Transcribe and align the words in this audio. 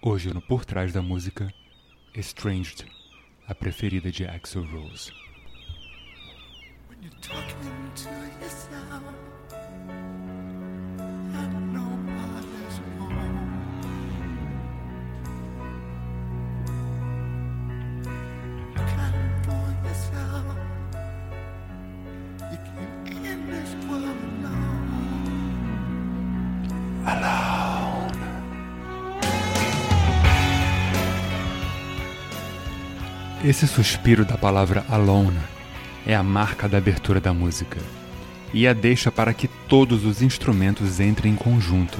Hoje 0.00 0.32
no 0.32 0.40
Por 0.40 0.64
Trás 0.64 0.92
da 0.92 1.02
Música, 1.02 1.52
Estranged, 2.14 2.86
a 3.48 3.54
preferida 3.54 4.12
de 4.12 4.24
Axel 4.24 4.64
Rose. 4.70 5.12
Esse 33.48 33.66
suspiro 33.66 34.26
da 34.26 34.36
palavra 34.36 34.84
alone 34.90 35.40
é 36.06 36.14
a 36.14 36.22
marca 36.22 36.68
da 36.68 36.76
abertura 36.76 37.18
da 37.18 37.32
música 37.32 37.78
e 38.52 38.68
a 38.68 38.74
deixa 38.74 39.10
para 39.10 39.32
que 39.32 39.48
todos 39.66 40.04
os 40.04 40.20
instrumentos 40.20 41.00
entrem 41.00 41.32
em 41.32 41.34
conjunto. 41.34 41.96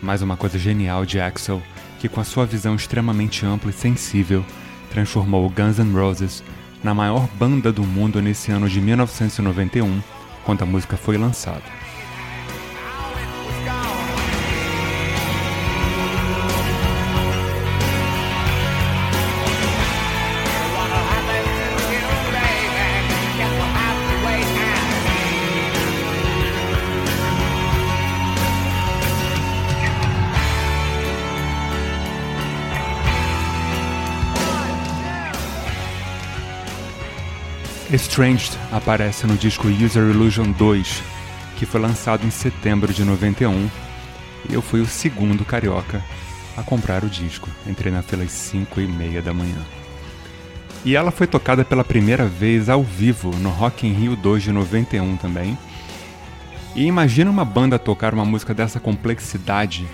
Mais 0.00 0.22
uma 0.22 0.38
coisa 0.38 0.58
genial 0.58 1.04
de 1.04 1.20
Axel, 1.20 1.62
que 2.00 2.08
com 2.08 2.18
a 2.18 2.24
sua 2.24 2.46
visão 2.46 2.74
extremamente 2.74 3.44
ampla 3.44 3.68
e 3.68 3.74
sensível, 3.74 4.42
transformou 4.88 5.50
Guns 5.50 5.78
N' 5.78 5.92
Roses 5.92 6.42
na 6.82 6.94
maior 6.94 7.28
banda 7.38 7.70
do 7.70 7.82
mundo 7.82 8.22
nesse 8.22 8.50
ano 8.50 8.66
de 8.66 8.80
1991, 8.80 10.00
quando 10.46 10.62
a 10.62 10.66
música 10.66 10.96
foi 10.96 11.18
lançada. 11.18 11.83
Estranged 37.94 38.58
aparece 38.72 39.24
no 39.24 39.36
disco 39.36 39.68
User 39.68 40.02
Illusion 40.10 40.50
2, 40.50 41.00
que 41.56 41.64
foi 41.64 41.80
lançado 41.80 42.26
em 42.26 42.30
setembro 42.30 42.92
de 42.92 43.04
91, 43.04 43.70
e 44.50 44.54
eu 44.54 44.60
fui 44.60 44.80
o 44.80 44.86
segundo 44.86 45.44
carioca 45.44 46.02
a 46.56 46.62
comprar 46.64 47.04
o 47.04 47.08
disco. 47.08 47.48
Entrei 47.64 47.92
na 47.92 48.02
fila 48.02 48.24
às 48.24 48.32
5 48.32 48.80
e 48.80 48.88
meia 48.88 49.22
da 49.22 49.32
manhã. 49.32 49.64
E 50.84 50.96
ela 50.96 51.12
foi 51.12 51.28
tocada 51.28 51.64
pela 51.64 51.84
primeira 51.84 52.26
vez 52.26 52.68
ao 52.68 52.82
vivo 52.82 53.30
no 53.36 53.48
Rock 53.48 53.86
in 53.86 53.92
Rio 53.92 54.16
2 54.16 54.42
de 54.42 54.50
91 54.50 55.16
também. 55.16 55.56
E 56.74 56.84
imagina 56.86 57.30
uma 57.30 57.44
banda 57.44 57.78
tocar 57.78 58.12
uma 58.12 58.24
música 58.24 58.52
dessa 58.52 58.80
complexidade 58.80 59.86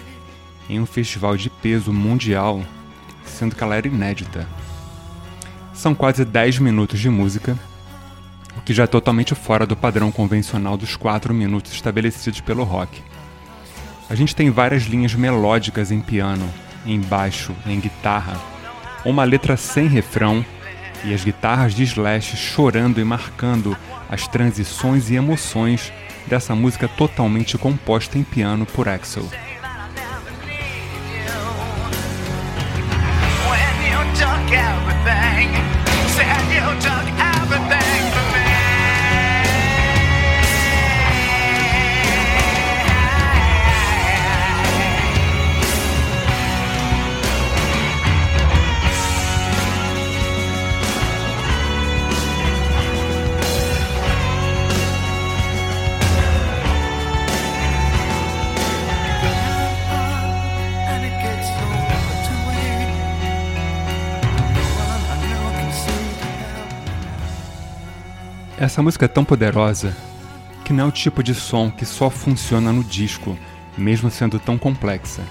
em 0.70 0.80
um 0.80 0.86
festival 0.86 1.36
de 1.36 1.50
peso 1.50 1.92
mundial, 1.92 2.62
sendo 3.26 3.54
que 3.54 3.62
ela 3.62 3.76
era 3.76 3.88
inédita. 3.88 4.48
São 5.74 5.94
quase 5.94 6.24
10 6.24 6.60
minutos 6.60 6.98
de 6.98 7.10
música, 7.10 7.58
o 8.56 8.60
que 8.60 8.74
já 8.74 8.84
é 8.84 8.86
totalmente 8.86 9.34
fora 9.34 9.66
do 9.66 9.76
padrão 9.76 10.10
convencional 10.10 10.76
dos 10.76 10.96
4 10.96 11.32
minutos 11.32 11.72
estabelecidos 11.72 12.40
pelo 12.40 12.64
rock. 12.64 13.02
A 14.08 14.14
gente 14.14 14.34
tem 14.34 14.50
várias 14.50 14.84
linhas 14.84 15.14
melódicas 15.14 15.92
em 15.92 16.00
piano, 16.00 16.48
em 16.84 17.00
baixo, 17.00 17.54
em 17.66 17.78
guitarra, 17.78 18.40
uma 19.04 19.24
letra 19.24 19.56
sem 19.56 19.86
refrão 19.86 20.44
e 21.04 21.14
as 21.14 21.24
guitarras 21.24 21.74
de 21.74 21.82
Slash 21.84 22.36
chorando 22.36 23.00
e 23.00 23.04
marcando 23.04 23.76
as 24.08 24.26
transições 24.26 25.10
e 25.10 25.14
emoções 25.14 25.92
dessa 26.26 26.54
música 26.54 26.88
totalmente 26.88 27.56
composta 27.56 28.18
em 28.18 28.22
piano 28.22 28.66
por 28.66 28.88
Axel. 28.88 29.28
Essa 68.60 68.82
música 68.82 69.06
é 69.06 69.08
tão 69.08 69.24
poderosa 69.24 69.96
que 70.66 70.72
não 70.74 70.84
é 70.84 70.86
o 70.86 70.92
tipo 70.92 71.22
de 71.22 71.34
som 71.34 71.70
que 71.70 71.86
só 71.86 72.10
funciona 72.10 72.70
no 72.70 72.84
disco, 72.84 73.34
mesmo 73.76 74.10
sendo 74.10 74.38
tão 74.38 74.58
complexa. 74.58 75.22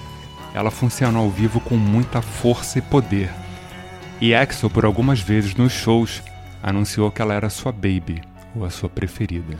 Ela 0.52 0.72
funciona 0.72 1.20
ao 1.20 1.30
vivo 1.30 1.60
com 1.60 1.78
muita 1.78 2.24
força 2.24 2.80
e 2.80 2.82
poder. 2.82 3.30
E 4.20 4.34
Axel, 4.34 4.68
por 4.68 4.84
algumas 4.84 5.20
vezes 5.20 5.54
nos 5.54 5.72
shows, 5.72 6.24
anunciou 6.64 7.12
que 7.12 7.22
ela 7.22 7.36
era 7.36 7.52
sua 7.52 7.72
baby, 7.72 8.20
ou 8.56 8.66
a 8.66 8.72
sua 8.72 8.90
preferida. 8.90 9.60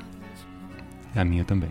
É 1.16 1.22
a 1.22 1.24
minha 1.24 1.46
também. 1.46 1.70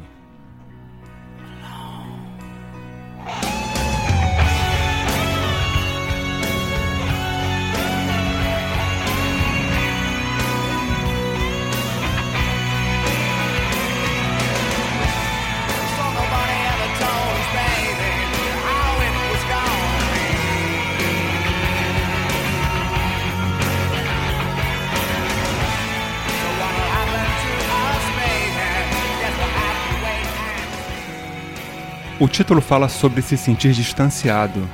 O 32.21 32.27
título 32.27 32.61
fala 32.61 32.89
sobre 32.89 33.23
se 33.23 33.37
sentir 33.37 33.73
distanciado, 33.73 34.69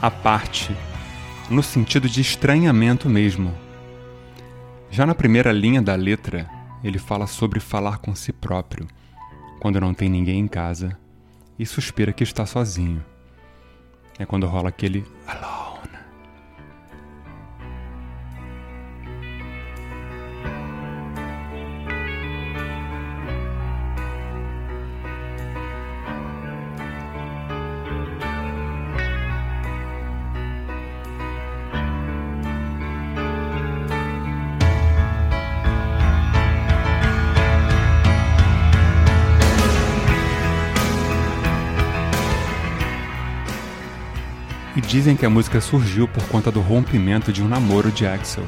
à 0.00 0.10
parte, 0.10 0.74
no 1.50 1.62
sentido 1.62 2.08
de 2.08 2.22
estranhamento 2.22 3.10
mesmo. 3.10 3.54
Já 4.90 5.04
na 5.04 5.14
primeira 5.14 5.52
linha 5.52 5.82
da 5.82 5.94
letra, 5.94 6.48
ele 6.82 6.98
fala 6.98 7.26
sobre 7.26 7.60
falar 7.60 7.98
com 7.98 8.14
si 8.14 8.32
próprio, 8.32 8.88
quando 9.60 9.78
não 9.78 9.92
tem 9.92 10.08
ninguém 10.08 10.40
em 10.40 10.48
casa, 10.48 10.96
e 11.58 11.66
suspira 11.66 12.10
que 12.10 12.24
está 12.24 12.46
sozinho. 12.46 13.04
É 14.18 14.24
quando 14.24 14.46
rola 14.46 14.70
aquele 14.70 15.04
alone. 15.26 15.47
E 44.78 44.80
dizem 44.80 45.16
que 45.16 45.26
a 45.26 45.30
música 45.30 45.60
surgiu 45.60 46.06
por 46.06 46.22
conta 46.28 46.52
do 46.52 46.60
rompimento 46.60 47.32
de 47.32 47.42
um 47.42 47.48
namoro 47.48 47.90
de 47.90 48.06
Axel. 48.06 48.46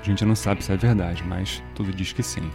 A 0.00 0.02
gente 0.02 0.24
não 0.24 0.34
sabe 0.34 0.64
se 0.64 0.72
é 0.72 0.76
verdade, 0.78 1.22
mas 1.22 1.62
tudo 1.74 1.92
diz 1.92 2.10
que 2.10 2.22
sim. 2.22 2.50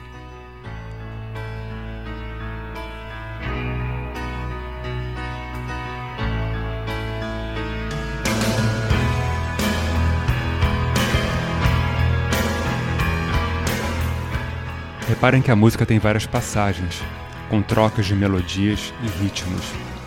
Reparem 15.07 15.43
que 15.43 15.51
a 15.51 15.55
música 15.55 15.85
tem 15.85 15.99
várias 15.99 16.25
passagens, 16.25 16.99
com 17.47 17.61
trocas 17.61 18.07
de 18.07 18.15
melodias 18.15 18.91
e 19.03 19.23
ritmos. 19.23 19.98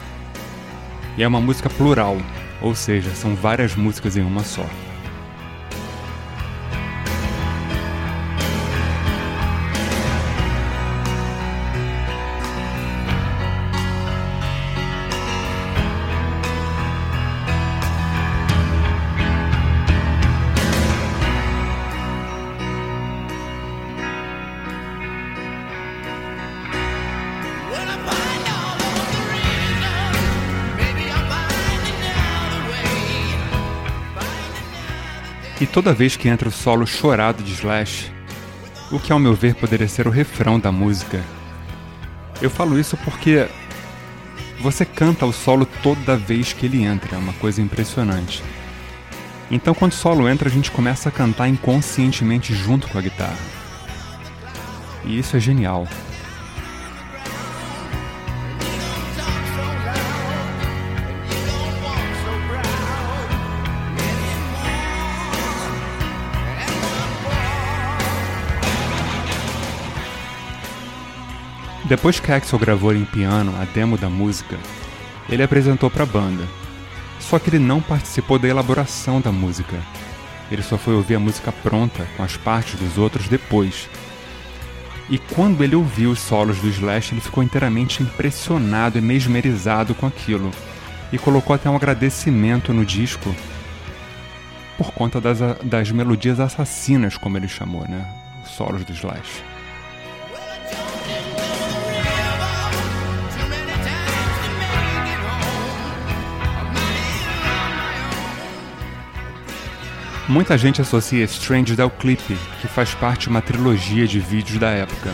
E 1.16 1.22
é 1.22 1.28
uma 1.28 1.40
música 1.40 1.68
plural, 1.68 2.16
ou 2.60 2.74
seja, 2.74 3.10
são 3.10 3.34
várias 3.34 3.74
músicas 3.76 4.16
em 4.16 4.22
uma 4.22 4.42
só. 4.42 4.64
Toda 35.72 35.94
vez 35.94 36.16
que 36.16 36.28
entra 36.28 36.48
o 36.48 36.52
solo 36.52 36.86
chorado 36.86 37.42
de 37.42 37.52
Slash, 37.54 38.12
o 38.90 39.00
que 39.00 39.10
ao 39.10 39.18
meu 39.18 39.34
ver 39.34 39.54
poderia 39.54 39.88
ser 39.88 40.06
o 40.06 40.10
refrão 40.10 40.60
da 40.60 40.70
música. 40.70 41.22
Eu 42.42 42.50
falo 42.50 42.78
isso 42.78 42.96
porque 42.98 43.48
você 44.60 44.84
canta 44.84 45.24
o 45.24 45.32
solo 45.32 45.66
toda 45.82 46.16
vez 46.16 46.52
que 46.52 46.66
ele 46.66 46.84
entra, 46.84 47.16
é 47.16 47.18
uma 47.18 47.32
coisa 47.34 47.62
impressionante. 47.62 48.44
Então 49.50 49.74
quando 49.74 49.92
o 49.92 49.96
solo 49.96 50.28
entra, 50.28 50.48
a 50.48 50.52
gente 50.52 50.70
começa 50.70 51.08
a 51.08 51.12
cantar 51.12 51.48
inconscientemente 51.48 52.54
junto 52.54 52.86
com 52.88 52.98
a 52.98 53.02
guitarra. 53.02 53.38
E 55.04 55.18
isso 55.18 55.36
é 55.36 55.40
genial. 55.40 55.88
Depois 71.92 72.18
que 72.18 72.32
Axel 72.32 72.58
gravou 72.58 72.94
em 72.94 73.04
piano 73.04 73.54
a 73.60 73.66
demo 73.66 73.98
da 73.98 74.08
música, 74.08 74.56
ele 75.28 75.42
apresentou 75.42 75.90
para 75.90 76.04
a 76.04 76.06
banda. 76.06 76.42
Só 77.20 77.38
que 77.38 77.50
ele 77.50 77.58
não 77.58 77.82
participou 77.82 78.38
da 78.38 78.48
elaboração 78.48 79.20
da 79.20 79.30
música. 79.30 79.76
Ele 80.50 80.62
só 80.62 80.78
foi 80.78 80.94
ouvir 80.94 81.16
a 81.16 81.20
música 81.20 81.52
pronta, 81.52 82.08
com 82.16 82.22
as 82.22 82.34
partes 82.34 82.80
dos 82.80 82.96
outros, 82.96 83.28
depois. 83.28 83.90
E 85.10 85.18
quando 85.18 85.62
ele 85.62 85.76
ouviu 85.76 86.12
os 86.12 86.20
solos 86.20 86.58
do 86.60 86.68
Slash, 86.68 87.12
ele 87.12 87.20
ficou 87.20 87.44
inteiramente 87.44 88.02
impressionado 88.02 88.96
e 88.96 89.02
mesmerizado 89.02 89.94
com 89.94 90.06
aquilo. 90.06 90.50
E 91.12 91.18
colocou 91.18 91.54
até 91.54 91.68
um 91.68 91.76
agradecimento 91.76 92.72
no 92.72 92.86
disco 92.86 93.36
por 94.78 94.92
conta 94.92 95.20
das, 95.20 95.40
das 95.62 95.90
melodias 95.90 96.40
assassinas, 96.40 97.18
como 97.18 97.36
ele 97.36 97.48
chamou, 97.48 97.86
né? 97.86 98.02
Os 98.42 98.52
solos 98.52 98.82
do 98.82 98.94
Slash. 98.94 99.52
Muita 110.28 110.56
gente 110.56 110.80
associa 110.80 111.24
Strange 111.24 111.80
ao 111.80 111.90
clipe, 111.90 112.38
que 112.60 112.68
faz 112.68 112.94
parte 112.94 113.22
de 113.22 113.28
uma 113.28 113.42
trilogia 113.42 114.06
de 114.06 114.20
vídeos 114.20 114.58
da 114.58 114.70
época. 114.70 115.12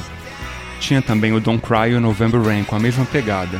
Tinha 0.79 1.01
também 1.01 1.33
o 1.33 1.41
Don't 1.41 1.65
Cry 1.67 1.93
e 1.93 1.95
o 1.95 2.01
November 2.01 2.43
Rain 2.43 2.63
com 2.63 2.77
a 2.77 2.79
mesma 2.79 3.07
pegada. 3.07 3.59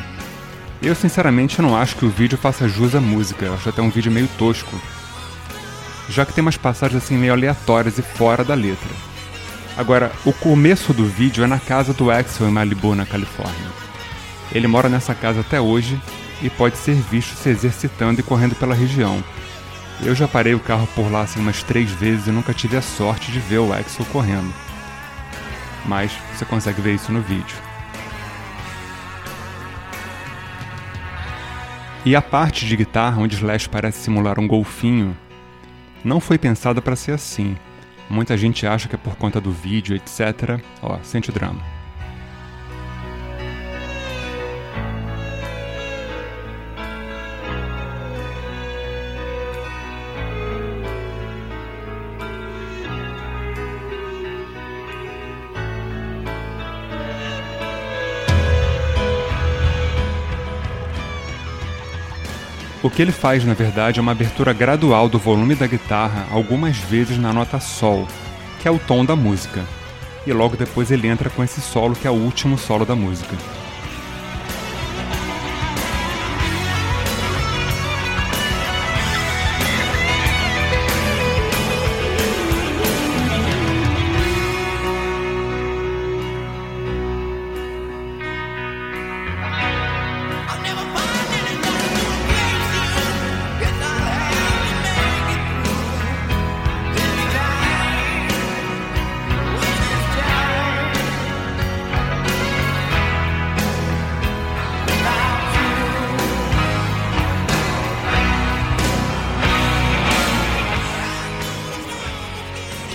Eu 0.83 0.95
sinceramente 0.95 1.61
não 1.63 1.75
acho 1.75 1.97
que 1.97 2.05
o 2.05 2.11
vídeo 2.11 2.37
faça 2.37 2.69
jus 2.69 2.95
à 2.95 3.01
música, 3.01 3.47
eu 3.47 3.55
acho 3.55 3.69
até 3.69 3.81
um 3.81 3.89
vídeo 3.89 4.13
meio 4.13 4.29
tosco. 4.39 4.79
Já 6.11 6.27
que 6.27 6.35
tem 6.35 6.43
umas 6.43 6.59
passagens 6.59 7.03
assim 7.03 7.17
meio 7.17 7.33
aleatórias 7.33 7.99
e 7.99 8.03
fora 8.03 8.45
da 8.45 8.55
letra. 8.55 8.91
Agora, 9.77 10.13
o 10.27 10.33
começo 10.33 10.93
do 10.93 11.07
vídeo 11.07 11.43
é 11.43 11.47
na 11.47 11.59
casa 11.59 11.95
do 11.95 12.11
Axel 12.11 12.47
em 12.49 12.53
Malibu, 12.53 12.95
na 12.95 13.07
Califórnia. 13.07 13.69
Ele 14.53 14.67
mora 14.67 14.89
nessa 14.89 15.15
casa 15.15 15.41
até 15.41 15.59
hoje 15.59 15.99
e 16.43 16.51
pode 16.51 16.77
ser 16.77 16.95
visto 16.95 17.35
se 17.37 17.49
exercitando 17.49 18.21
e 18.21 18.23
correndo 18.23 18.55
pela 18.55 18.75
região. 18.75 19.23
Eu 20.05 20.15
já 20.15 20.29
parei 20.29 20.55
o 20.55 20.61
carro 20.61 20.87
por 20.95 21.11
lá 21.11 21.23
assim 21.23 21.41
umas 21.41 21.63
três 21.63 21.91
vezes 21.91 22.29
e 22.29 22.31
nunca 22.31 22.55
tive 22.55 22.77
a 22.77 22.83
sorte 22.83 23.33
de 23.33 23.41
ver 23.41 23.59
o 23.59 23.73
Axel 23.73 24.07
correndo. 24.07 24.53
Mas 25.85 26.13
você 26.33 26.45
consegue 26.45 26.81
ver 26.81 26.95
isso 26.95 27.11
no 27.13 27.21
vídeo. 27.21 27.57
E 32.05 32.15
a 32.15 32.23
parte 32.23 32.65
de 32.65 32.77
guitarra 32.77 33.21
onde 33.21 33.35
Slash 33.35 33.69
parece 33.69 33.99
simular 33.99 34.39
um 34.39 34.47
golfinho 34.47 35.17
não 36.05 36.21
foi 36.21 36.39
pensada 36.39 36.81
para 36.81 36.97
ser 36.97 37.13
assim. 37.13 37.57
Muita 38.09 38.37
gente 38.37 38.67
acha 38.67 38.89
que 38.89 38.95
é 38.95 38.99
por 38.99 39.17
conta 39.17 39.41
do 39.41 39.51
vídeo, 39.51 39.97
etc. 39.97 40.61
Ó, 40.81 40.99
sente 41.03 41.29
o 41.29 41.33
drama. 41.33 41.78
O 62.81 62.89
que 62.89 63.03
ele 63.03 63.11
faz, 63.11 63.45
na 63.45 63.55
verdade, 63.55 63.99
é 63.99 64.03
uma 64.03 64.13
abertura 64.13 64.53
gradual 64.53 65.09
do 65.09 65.19
volume 65.19 65.57
da 65.57 65.67
guitarra 65.67 66.29
algumas 66.31 66.77
vezes 66.77 67.19
na 67.19 67.33
nota 67.33 67.59
Sol, 67.59 68.07
que 68.61 68.69
é 68.69 68.71
o 68.71 68.79
tom 68.79 69.05
da 69.05 69.17
música. 69.17 69.65
E 70.25 70.33
logo 70.33 70.57
depois 70.57 70.93
ele 70.93 71.09
entra 71.09 71.29
com 71.29 71.43
esse 71.43 71.61
solo 71.61 71.97
que 71.97 72.07
é 72.07 72.11
o 72.11 72.15
último 72.15 72.57
solo 72.57 72.85
da 72.85 72.95
música. 72.95 73.37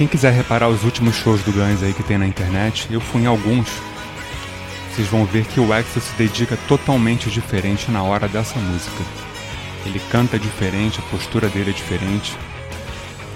Quem 0.03 0.07
quiser 0.09 0.33
reparar 0.33 0.67
os 0.67 0.83
últimos 0.83 1.15
shows 1.15 1.41
do 1.43 1.53
Guns 1.53 1.81
aí 1.81 1.93
que 1.93 2.03
tem 2.03 2.17
na 2.17 2.27
internet, 2.27 2.89
eu 2.91 2.99
fui 2.99 3.21
em 3.21 3.25
alguns. 3.25 3.69
Vocês 4.91 5.07
vão 5.07 5.23
ver 5.23 5.45
que 5.45 5.61
o 5.61 5.71
Axel 5.71 6.01
se 6.01 6.13
dedica 6.17 6.57
totalmente 6.67 7.29
diferente 7.29 7.89
na 7.89 8.03
hora 8.03 8.27
dessa 8.27 8.59
música. 8.59 9.01
Ele 9.85 10.01
canta 10.11 10.37
diferente, 10.37 10.99
a 10.99 11.09
postura 11.09 11.47
dele 11.47 11.69
é 11.69 11.73
diferente. 11.73 12.37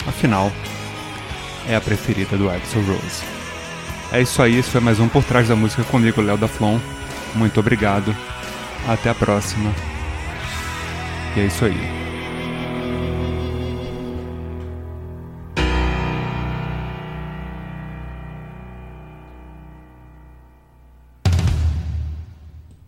Afinal, 0.05 0.51
é 1.69 1.75
a 1.77 1.79
preferida 1.79 2.35
do 2.35 2.49
Axel 2.49 2.81
Rose. 2.81 3.23
É 4.11 4.21
isso 4.21 4.41
aí, 4.41 4.57
esse 4.57 4.69
foi 4.69 4.81
mais 4.81 4.99
um 4.99 5.07
Por 5.07 5.23
Trás 5.23 5.47
da 5.47 5.55
Música 5.55 5.85
comigo, 5.85 6.19
Léo 6.19 6.37
da 6.37 6.49
Flon. 6.49 6.79
Muito 7.33 7.61
obrigado. 7.61 8.13
Até 8.85 9.09
a 9.09 9.15
próxima. 9.15 9.73
E 11.33 11.39
é 11.39 11.45
isso 11.45 11.63
aí. 11.63 12.06